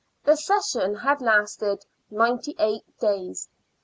The 0.23 0.35
Session 0.35 0.95
had 0.95 1.21
lasted 1.21 1.85
ninety 2.09 2.55
eight 2.57 2.85
days. 2.99 3.47